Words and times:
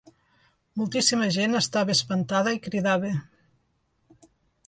Moltíssima 0.79 1.27
gent 1.35 1.59
estava 1.59 1.93
espantada 1.97 2.53
i 2.57 2.61
cridava. 2.67 3.13